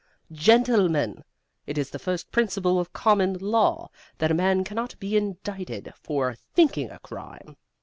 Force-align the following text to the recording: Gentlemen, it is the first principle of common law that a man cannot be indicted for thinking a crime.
Gentlemen, 0.31 1.23
it 1.67 1.77
is 1.77 1.91
the 1.91 1.99
first 1.99 2.31
principle 2.31 2.79
of 2.79 2.91
common 2.91 3.33
law 3.37 3.91
that 4.17 4.31
a 4.31 4.33
man 4.33 4.63
cannot 4.63 4.99
be 4.99 5.15
indicted 5.15 5.93
for 5.95 6.33
thinking 6.55 6.89
a 6.89 6.97
crime. 6.97 7.55